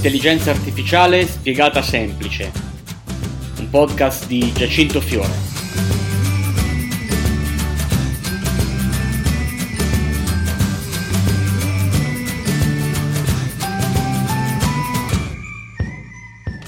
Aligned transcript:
L'intelligenza 0.00 0.52
artificiale 0.52 1.26
spiegata 1.26 1.82
semplice. 1.82 2.52
Un 3.58 3.68
podcast 3.68 4.28
di 4.28 4.52
Giacinto 4.52 5.00
Fiore. 5.00 5.32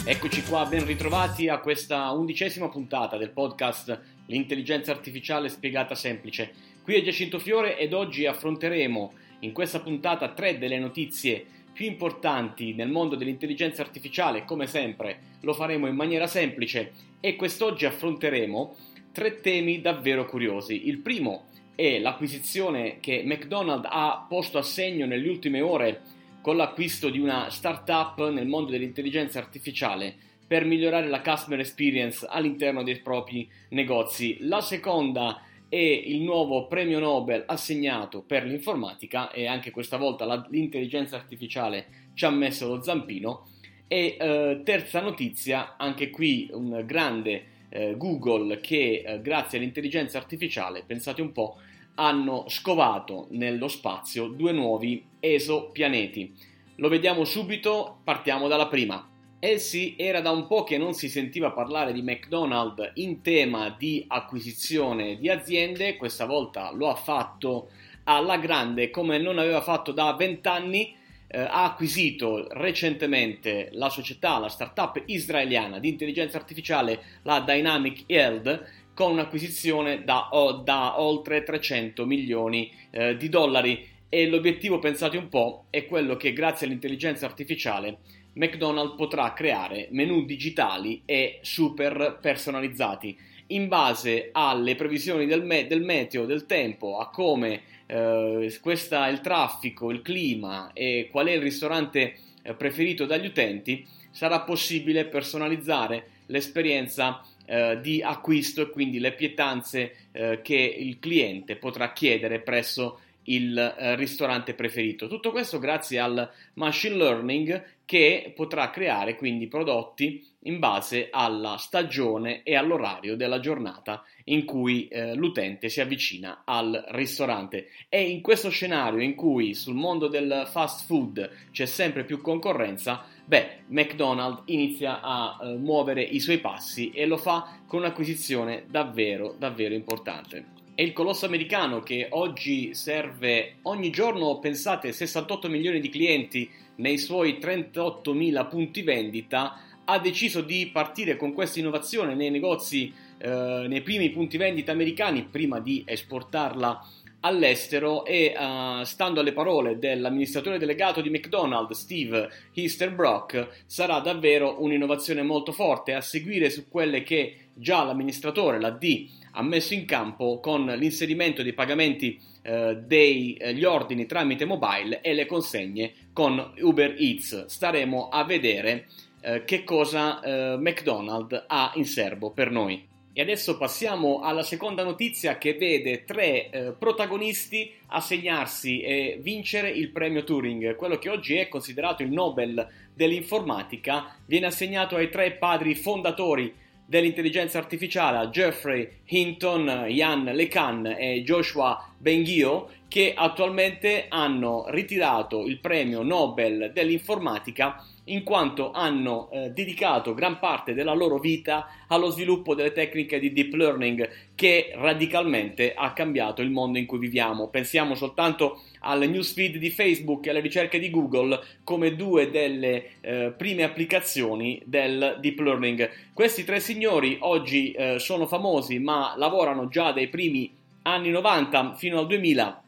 Eccoci 0.05 0.43
qua, 0.43 0.67
ben 0.67 0.85
ritrovati 0.85 1.49
a 1.49 1.61
questa 1.61 2.11
undicesima 2.11 2.69
puntata 2.69 3.17
del 3.17 3.31
podcast 3.31 3.97
L'intelligenza 4.27 4.91
artificiale 4.91 5.49
spiegata 5.49 5.95
semplice. 5.95 6.53
Qui 6.83 6.97
è 6.97 7.03
Giacinto 7.03 7.39
Fiore 7.39 7.79
ed 7.79 7.93
oggi 7.93 8.27
affronteremo 8.27 9.13
in 9.41 9.53
questa 9.53 9.79
puntata 9.79 10.33
tre 10.33 10.59
delle 10.59 10.81
notizie 10.81 11.47
più 11.81 11.89
importanti 11.89 12.75
nel 12.75 12.91
mondo 12.91 13.17
dell'intelligenza 13.17 13.81
artificiale, 13.81 14.45
come 14.45 14.67
sempre 14.67 15.39
lo 15.41 15.55
faremo 15.55 15.87
in 15.87 15.95
maniera 15.95 16.27
semplice 16.27 16.93
e 17.21 17.37
quest'oggi 17.37 17.87
affronteremo 17.87 18.77
tre 19.13 19.41
temi 19.41 19.81
davvero 19.81 20.27
curiosi. 20.27 20.89
Il 20.89 20.99
primo 20.99 21.47
è 21.75 21.99
l'acquisizione 21.99 22.99
che 23.01 23.23
McDonald's 23.25 23.89
ha 23.91 24.27
posto 24.29 24.59
a 24.59 24.63
segno 24.63 25.07
nelle 25.07 25.27
ultime 25.27 25.63
ore 25.63 26.03
con 26.43 26.59
l'acquisto 26.59 27.09
di 27.09 27.19
una 27.19 27.49
startup 27.49 28.29
nel 28.29 28.47
mondo 28.47 28.73
dell'intelligenza 28.73 29.39
artificiale 29.39 30.15
per 30.47 30.67
migliorare 30.67 31.09
la 31.09 31.23
customer 31.23 31.61
experience 31.61 32.27
all'interno 32.29 32.83
dei 32.83 32.99
propri 32.99 33.49
negozi. 33.71 34.37
La 34.41 34.61
seconda 34.61 35.41
e 35.71 35.93
il 35.95 36.21
nuovo 36.21 36.67
premio 36.67 36.99
Nobel 36.99 37.45
assegnato 37.47 38.23
per 38.23 38.45
l'informatica 38.45 39.31
e 39.31 39.47
anche 39.47 39.71
questa 39.71 39.97
volta 39.97 40.25
la, 40.25 40.45
l'intelligenza 40.51 41.17
artificiale 41.17 42.09
ci 42.15 42.25
ha 42.25 42.31
messo 42.31 42.67
lo 42.67 42.83
zampino 42.83 43.47
e 43.87 44.17
eh, 44.19 44.61
terza 44.65 45.01
notizia, 45.01 45.77
anche 45.77 46.11
qui 46.11 46.49
un 46.53 46.83
grande 46.85 47.45
eh, 47.71 47.97
Google 47.97 48.61
che 48.61 49.03
eh, 49.05 49.21
grazie 49.21 49.59
all'intelligenza 49.59 50.19
artificiale, 50.19 50.83
pensate 50.85 51.23
un 51.23 51.33
po', 51.33 51.57
hanno 51.95 52.45
scovato 52.49 53.27
nello 53.31 53.69
spazio 53.69 54.27
due 54.27 54.53
nuovi 54.53 55.05
esopianeti. 55.19 56.35
Lo 56.77 56.89
vediamo 56.89 57.25
subito, 57.25 58.01
partiamo 58.05 58.49
dalla 58.49 58.69
prima. 58.69 59.10
Eh 59.43 59.59
sì, 59.59 59.95
era 59.97 60.21
da 60.21 60.33
un 60.33 60.47
po' 60.47 60.65
che 60.65 60.77
non 60.77 60.93
si 60.93 61.09
sentiva 61.09 61.51
parlare 61.53 61.95
di 61.95 62.03
McDonald's 62.03 62.91
in 62.97 63.23
tema 63.23 63.75
di 63.79 64.05
acquisizione 64.07 65.17
di 65.17 65.31
aziende, 65.31 65.97
questa 65.97 66.27
volta 66.27 66.71
lo 66.73 66.91
ha 66.91 66.95
fatto 66.95 67.71
alla 68.05 68.37
grande 68.37 68.91
come 68.91 69.17
non 69.17 69.39
aveva 69.39 69.63
fatto 69.63 69.93
da 69.93 70.13
vent'anni, 70.13 70.95
eh, 71.27 71.41
ha 71.41 71.65
acquisito 71.65 72.49
recentemente 72.51 73.71
la 73.73 73.89
società, 73.89 74.39
la 74.39 74.51
startup 74.51 75.03
israeliana 75.07 75.79
di 75.79 75.89
intelligenza 75.89 76.37
artificiale, 76.37 77.03
la 77.23 77.41
Dynamic 77.41 78.03
Yield, 78.09 78.67
con 78.93 79.13
un'acquisizione 79.13 80.05
da, 80.05 80.29
da 80.63 81.01
oltre 81.01 81.45
300 81.45 82.05
milioni 82.05 82.71
eh, 82.91 83.17
di 83.17 83.31
dollari 83.31 83.89
e 84.11 84.29
l'obiettivo, 84.29 84.81
pensate 84.81 85.17
un 85.17 85.29
po', 85.29 85.67
è 85.71 85.87
quello 85.87 86.17
che 86.17 86.35
grazie 86.35 86.67
all'intelligenza 86.67 87.25
artificiale 87.25 87.99
McDonald's 88.35 88.97
potrà 88.97 89.33
creare 89.33 89.89
menu 89.91 90.25
digitali 90.25 91.03
e 91.05 91.39
super 91.43 92.19
personalizzati 92.21 93.17
in 93.49 93.69
base 93.69 94.31
alle 94.33 94.75
previsioni 94.75 95.27
del, 95.27 95.45
me- 95.45 95.67
del 95.67 95.83
meteo, 95.83 96.27
del 96.27 96.47
tempo, 96.47 96.99
a 96.99 97.09
come 97.11 97.63
eh, 97.87 98.59
questa, 98.61 99.09
il 99.09 99.21
traffico, 99.21 99.91
il 99.91 100.03
clima 100.03 100.73
e 100.73 101.09
qual 101.11 101.27
è 101.27 101.33
il 101.33 101.43
ristorante 101.43 102.15
eh, 102.43 102.55
preferito 102.55 103.07
dagli 103.07 103.27
utenti, 103.27 103.85
sarà 104.11 104.41
possibile 104.41 105.07
personalizzare 105.07 106.07
l'esperienza 106.27 107.25
eh, 107.45 107.79
di 107.81 108.03
acquisto 108.03 108.63
e 108.63 108.71
quindi 108.71 109.01
le 109.01 109.13
pietanze 109.13 109.95
eh, 110.13 110.41
che 110.43 110.55
il 110.55 111.01
cliente 111.01 111.57
potrà 111.57 111.93
chiedere 111.93 112.41
presso 112.41 113.01
il 113.25 113.57
eh, 113.59 113.97
ristorante 113.97 114.55
preferito. 114.55 115.09
Tutto 115.09 115.31
questo 115.31 115.59
grazie 115.59 115.99
al 115.99 116.31
machine 116.55 116.97
learning 116.97 117.65
che 117.85 118.33
potrà 118.37 118.71
creare 118.71 119.17
quindi 119.17 119.49
prodotti 119.49 120.25
in 120.45 120.61
base 120.61 121.09
alla 121.11 121.57
stagione 121.59 122.43
e 122.45 122.55
all'orario 122.55 123.17
della 123.17 123.41
giornata 123.41 124.05
in 124.27 124.45
cui 124.45 124.87
eh, 124.87 125.15
l'utente 125.15 125.69
si 125.69 125.81
avvicina 125.81 126.43
al 126.45 126.85
ristorante. 126.91 127.67
E 127.89 128.03
in 128.03 128.21
questo 128.21 128.49
scenario 128.49 129.01
in 129.01 129.17
cui 129.17 129.55
sul 129.55 129.75
mondo 129.75 130.07
del 130.07 130.47
fast 130.49 130.87
food 130.87 131.31
c'è 131.51 131.67
sempre 131.67 132.05
più 132.05 132.21
concorrenza, 132.21 133.05
beh, 133.25 133.63
McDonald's 133.67 134.43
inizia 134.47 135.01
a 135.03 135.39
eh, 135.43 135.57
muovere 135.57 136.03
i 136.03 136.21
suoi 136.21 136.39
passi 136.39 136.91
e 136.93 137.07
lo 137.07 137.17
fa 137.17 137.59
con 137.67 137.81
un'acquisizione 137.81 138.67
davvero, 138.69 139.35
davvero 139.37 139.75
importante. 139.75 140.60
È 140.81 140.83
il 140.83 140.95
colosso 140.95 141.27
americano 141.27 141.83
che 141.83 142.07
oggi 142.09 142.73
serve 142.73 143.57
ogni 143.65 143.91
giorno, 143.91 144.39
pensate, 144.39 144.93
68 144.93 145.51
milioni 145.51 145.79
di 145.79 145.91
clienti 145.91 146.49
nei 146.77 146.97
suoi 146.97 147.37
38.000 147.39 148.49
punti 148.49 148.81
vendita, 148.81 149.59
ha 149.85 149.99
deciso 149.99 150.41
di 150.41 150.71
partire 150.73 151.19
con 151.19 151.35
questa 151.35 151.59
innovazione 151.59 152.15
nei 152.15 152.31
negozi, 152.31 152.91
eh, 153.19 153.67
nei 153.69 153.83
primi 153.83 154.09
punti 154.09 154.39
vendita 154.39 154.73
americani 154.73 155.25
prima 155.25 155.61
di 155.61 155.83
esportarla 155.85 156.83
all'estero 157.21 158.05
e 158.05 158.35
uh, 158.37 158.83
stando 158.85 159.21
alle 159.21 159.33
parole 159.33 159.79
dell'amministratore 159.79 160.59
delegato 160.59 161.01
di 161.01 161.11
McDonald's 161.11 161.79
Steve 161.79 162.29
Easterbrook 162.55 163.63
sarà 163.67 163.99
davvero 164.01 164.63
un'innovazione 164.63 165.23
molto 165.23 165.53
forte 165.53 165.95
a 165.95 166.01
seguire 166.01 166.51
su 166.51 166.69
quelle 166.69 167.03
che 167.03 167.51
già 167.55 167.85
l'amministratore, 167.85 168.61
la 168.61 168.71
D, 168.71 169.09
ha 169.33 169.43
messo 169.43 169.75
in 169.75 169.85
campo 169.85 170.41
con 170.41 170.65
l'inserimento 170.65 171.43
dei 171.43 171.53
pagamenti 171.53 172.19
eh, 172.43 172.79
degli 172.85 173.37
eh, 173.39 173.67
ordini 173.67 174.07
tramite 174.07 174.45
mobile 174.45 175.01
e 175.03 175.13
le 175.13 175.27
consegne 175.27 175.93
con 176.13 176.55
Uber 176.59 176.97
Eats. 176.99 177.47
Staremo 177.47 178.09
a 178.09 178.25
vedere 178.25 178.87
eh, 179.21 179.45
che 179.45 179.63
cosa 179.63 180.21
eh, 180.21 180.57
McDonald's 180.57 181.45
ha 181.47 181.73
in 181.75 181.85
serbo 181.85 182.31
per 182.31 182.51
noi. 182.51 182.89
Adesso 183.21 183.59
passiamo 183.59 184.21
alla 184.21 184.43
seconda 184.43 184.83
notizia 184.83 185.37
che 185.37 185.55
vede 185.55 186.05
tre 186.05 186.51
eh, 186.51 186.73
protagonisti 186.73 187.73
assegnarsi 187.89 188.81
e 188.81 189.19
vincere 189.21 189.69
il 189.69 189.91
premio 189.91 190.25
Turing. 190.25 190.75
Quello 190.77 190.99
che 190.99 191.11
oggi 191.11 191.37
è 191.37 191.49
considerato 191.49 192.03
il 192.03 192.11
Nobel 192.11 192.67
dell'informatica 192.95 194.17
viene 194.27 194.47
assegnato 194.47 194.97
ai 194.97 195.11
tre 195.11 195.33
padri 195.33 195.75
fondatori 195.75 196.55
dell'intelligenza 196.87 197.59
artificiale 197.59 198.29
Jeffrey 198.31 198.89
Hinton, 199.05 199.85
Ian 199.89 200.25
LeCun 200.25 200.97
e 200.99 201.23
Joshua 201.23 201.89
Benghio 201.97 202.69
che 202.89 203.15
attualmente 203.15 204.07
hanno 204.09 204.65
ritirato 204.71 205.47
il 205.47 205.61
premio 205.61 206.03
Nobel 206.03 206.73
dell'informatica 206.75 207.87
in 208.05 208.23
quanto 208.23 208.73
hanno 208.73 209.29
eh, 209.31 209.51
dedicato 209.51 210.15
gran 210.15 210.39
parte 210.39 210.75
della 210.75 210.95
loro 210.95 211.19
vita 211.19 211.69
allo 211.89 212.11
sviluppo 212.11 212.55
delle 212.55 212.73
tecniche 212.73 213.19
di 213.19 213.33
deep 213.33 213.53
learning 213.55 214.09
che 214.35 214.73
radicalmente 214.75 215.75
ha 215.75 215.93
cambiato 215.93 216.43
il 216.43 216.51
mondo 216.51 216.79
in 216.79 216.87
cui 216.87 216.99
viviamo. 216.99 217.49
Pensiamo 217.49 217.95
soltanto 217.95 218.63
al 218.81 219.01
newsfeed 219.09 219.57
di 219.57 219.71
Facebook 219.71 220.27
e 220.27 220.31
alle 220.31 220.41
ricerche 220.41 220.79
di 220.79 220.91
Google 220.91 221.39
come 221.63 221.95
due 221.95 222.31
delle 222.31 222.85
eh, 223.01 223.35
prime 223.37 223.63
applicazioni 223.63 224.61
del 224.65 225.19
deep 225.21 225.39
learning. 225.41 225.91
Questi 226.15 226.45
tre 226.45 226.61
signori 226.61 227.19
oggi 227.21 227.73
eh, 227.73 227.99
sono 227.99 228.27
famosi 228.27 228.79
ma 228.79 229.15
lavorano 229.17 229.69
già 229.69 229.93
dai 229.93 230.09
primi 230.09 230.51
anni 230.83 231.11
90 231.11 231.75
fino 231.75 231.99
al 231.99 232.07
2000 232.07 232.63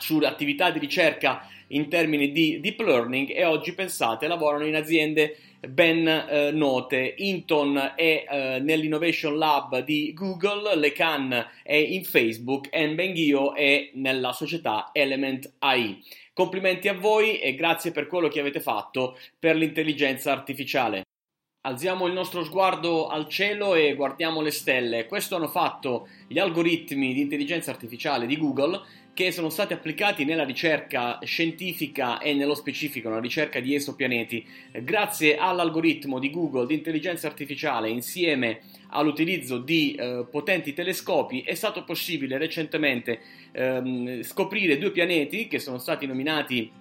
su 0.00 0.18
attività 0.18 0.70
di 0.70 0.78
ricerca 0.78 1.46
in 1.68 1.88
termini 1.88 2.32
di 2.32 2.60
deep 2.60 2.80
learning 2.80 3.30
e 3.30 3.44
oggi 3.44 3.74
pensate 3.74 4.26
lavorano 4.26 4.66
in 4.66 4.74
aziende 4.74 5.36
ben 5.68 6.06
eh, 6.06 6.50
note. 6.52 7.14
Inton 7.18 7.92
è 7.94 8.24
eh, 8.28 8.58
nell'Innovation 8.60 9.36
Lab 9.36 9.84
di 9.84 10.12
Google, 10.14 10.76
Lecan 10.76 11.46
è 11.62 11.74
in 11.74 12.04
Facebook 12.04 12.68
e 12.70 12.88
Benghio 12.94 13.54
è 13.54 13.90
nella 13.94 14.32
società 14.32 14.90
Element 14.92 15.54
AI. 15.58 16.02
Complimenti 16.32 16.88
a 16.88 16.94
voi 16.94 17.38
e 17.38 17.54
grazie 17.54 17.92
per 17.92 18.06
quello 18.06 18.28
che 18.28 18.40
avete 18.40 18.60
fatto 18.60 19.18
per 19.38 19.56
l'intelligenza 19.56 20.32
artificiale. 20.32 21.04
Alziamo 21.62 22.06
il 22.06 22.14
nostro 22.14 22.42
sguardo 22.42 23.08
al 23.08 23.28
cielo 23.28 23.74
e 23.74 23.94
guardiamo 23.94 24.40
le 24.40 24.50
stelle. 24.50 25.04
Questo 25.04 25.36
hanno 25.36 25.46
fatto 25.46 26.08
gli 26.26 26.38
algoritmi 26.38 27.12
di 27.12 27.20
intelligenza 27.20 27.70
artificiale 27.70 28.24
di 28.24 28.38
Google 28.38 28.80
che 29.12 29.30
sono 29.30 29.50
stati 29.50 29.74
applicati 29.74 30.24
nella 30.24 30.44
ricerca 30.44 31.18
scientifica 31.22 32.18
e 32.18 32.32
nello 32.32 32.54
specifico 32.54 33.10
nella 33.10 33.20
ricerca 33.20 33.60
di 33.60 33.74
esopianeti. 33.74 34.42
Grazie 34.82 35.36
all'algoritmo 35.36 36.18
di 36.18 36.30
Google 36.30 36.64
di 36.64 36.72
intelligenza 36.72 37.26
artificiale 37.26 37.90
insieme 37.90 38.60
all'utilizzo 38.92 39.58
di 39.58 39.94
eh, 39.94 40.26
potenti 40.30 40.72
telescopi 40.72 41.42
è 41.42 41.52
stato 41.52 41.84
possibile 41.84 42.38
recentemente 42.38 43.20
ehm, 43.52 44.22
scoprire 44.22 44.78
due 44.78 44.92
pianeti 44.92 45.46
che 45.46 45.58
sono 45.58 45.76
stati 45.76 46.06
nominati 46.06 46.79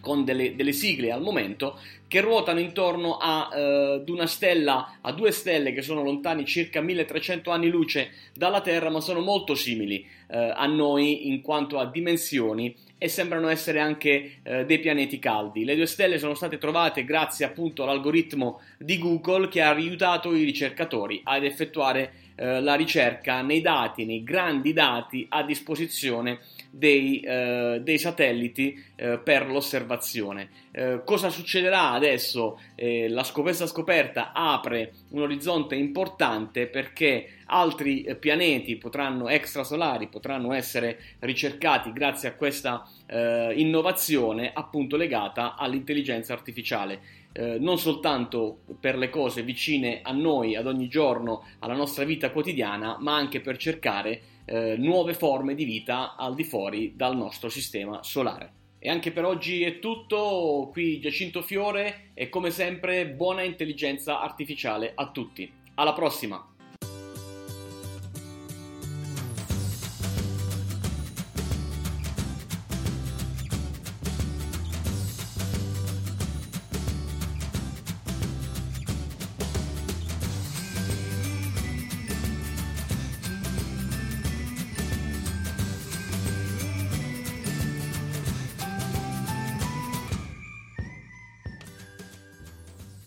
con 0.00 0.24
delle, 0.24 0.54
delle, 0.56 0.72
sigle 0.72 1.12
al 1.12 1.22
momento 1.22 1.78
che 2.08 2.20
ruotano 2.20 2.60
intorno 2.60 3.16
a, 3.16 3.48
uh, 3.52 4.00
ad 4.00 4.08
una 4.08 4.26
stella, 4.26 4.98
a 5.00 5.12
due 5.12 5.30
stelle 5.30 5.72
che 5.72 5.82
sono 5.82 6.02
lontani 6.02 6.44
circa 6.44 6.80
1300 6.80 7.50
anni 7.50 7.68
luce 7.68 8.10
dalla 8.34 8.60
Terra, 8.60 8.90
ma 8.90 9.00
sono 9.00 9.20
molto 9.20 9.54
simili 9.54 10.04
uh, 10.28 10.52
a 10.54 10.66
noi 10.66 11.28
in 11.28 11.40
quanto 11.40 11.78
a 11.78 11.86
dimensioni 11.86 12.74
e 12.98 13.08
sembrano 13.08 13.48
essere 13.48 13.80
anche 13.80 14.40
uh, 14.44 14.64
dei 14.64 14.78
pianeti 14.78 15.18
caldi. 15.18 15.64
Le 15.64 15.76
due 15.76 15.86
stelle 15.86 16.18
sono 16.18 16.34
state 16.34 16.58
trovate 16.58 17.04
grazie 17.04 17.44
appunto 17.44 17.82
all'algoritmo 17.82 18.60
di 18.78 18.98
Google 18.98 19.48
che 19.48 19.62
ha 19.62 19.70
aiutato 19.70 20.34
i 20.34 20.44
ricercatori 20.44 21.20
ad 21.24 21.44
effettuare 21.44 22.12
la 22.34 22.74
ricerca 22.74 23.42
nei 23.42 23.60
dati, 23.60 24.04
nei 24.04 24.22
grandi 24.22 24.72
dati 24.72 25.26
a 25.28 25.42
disposizione 25.42 26.40
dei, 26.74 27.20
eh, 27.20 27.80
dei 27.82 27.98
satelliti 27.98 28.82
eh, 28.96 29.18
per 29.18 29.46
l'osservazione. 29.46 30.48
Eh, 30.72 31.02
cosa 31.04 31.28
succederà 31.28 31.90
adesso? 31.90 32.58
Eh, 32.74 33.08
la 33.08 33.26
questa 33.30 33.66
scoperta 33.66 34.32
apre 34.32 34.92
un 35.10 35.20
orizzonte 35.20 35.74
importante 35.74 36.66
perché 36.66 37.40
altri 37.46 38.02
eh, 38.02 38.16
pianeti 38.16 38.76
potranno, 38.76 39.28
extrasolari 39.28 40.08
potranno 40.08 40.54
essere 40.54 40.98
ricercati 41.18 41.92
grazie 41.92 42.30
a 42.30 42.34
questa 42.34 42.88
eh, 43.06 43.52
innovazione 43.56 44.50
appunto 44.54 44.96
legata 44.96 45.56
all'intelligenza 45.56 46.32
artificiale. 46.32 47.20
Eh, 47.32 47.58
non 47.58 47.78
soltanto 47.78 48.58
per 48.78 48.96
le 48.96 49.08
cose 49.08 49.42
vicine 49.42 50.00
a 50.02 50.12
noi, 50.12 50.54
ad 50.54 50.66
ogni 50.66 50.88
giorno, 50.88 51.44
alla 51.60 51.74
nostra 51.74 52.04
vita 52.04 52.30
quotidiana, 52.30 52.96
ma 53.00 53.14
anche 53.14 53.40
per 53.40 53.56
cercare 53.56 54.20
eh, 54.44 54.76
nuove 54.76 55.14
forme 55.14 55.54
di 55.54 55.64
vita 55.64 56.16
al 56.16 56.34
di 56.34 56.44
fuori 56.44 56.92
dal 56.94 57.16
nostro 57.16 57.48
sistema 57.48 58.02
solare. 58.02 58.60
E 58.78 58.90
anche 58.90 59.12
per 59.12 59.24
oggi 59.24 59.62
è 59.62 59.78
tutto, 59.78 60.68
qui 60.72 60.98
Giacinto 61.00 61.40
Fiore 61.40 62.10
e 62.14 62.28
come 62.28 62.50
sempre 62.50 63.06
buona 63.06 63.42
intelligenza 63.42 64.20
artificiale 64.20 64.92
a 64.94 65.10
tutti. 65.10 65.50
Alla 65.74 65.92
prossima! 65.92 66.51